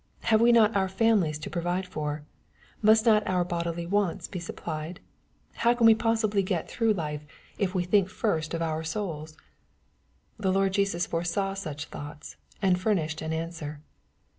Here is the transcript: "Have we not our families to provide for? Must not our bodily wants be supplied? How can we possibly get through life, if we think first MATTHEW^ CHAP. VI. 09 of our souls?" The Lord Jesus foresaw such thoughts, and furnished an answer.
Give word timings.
"Have 0.31 0.41
we 0.41 0.51
not 0.51 0.75
our 0.75 0.89
families 0.89 1.37
to 1.37 1.49
provide 1.51 1.85
for? 1.85 2.25
Must 2.81 3.05
not 3.05 3.27
our 3.27 3.43
bodily 3.45 3.85
wants 3.85 4.27
be 4.27 4.39
supplied? 4.39 4.99
How 5.57 5.75
can 5.75 5.85
we 5.85 5.93
possibly 5.93 6.41
get 6.41 6.67
through 6.67 6.93
life, 6.93 7.23
if 7.59 7.75
we 7.75 7.83
think 7.83 8.09
first 8.09 8.49
MATTHEW^ 8.49 8.51
CHAP. 8.53 8.57
VI. 8.59 8.65
09 8.65 8.67
of 8.67 8.71
our 8.77 8.83
souls?" 8.83 9.37
The 10.39 10.51
Lord 10.51 10.73
Jesus 10.73 11.05
foresaw 11.05 11.53
such 11.53 11.85
thoughts, 11.85 12.35
and 12.63 12.81
furnished 12.81 13.21
an 13.21 13.31
answer. 13.31 13.79